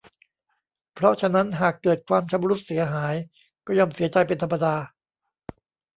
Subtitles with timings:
[0.93, 3.15] เพราะฉะนั้นหากเกิดความชำรุดเสียหาย
[3.65, 4.75] ก็ย่อมเสียใจเป็นธรรมดา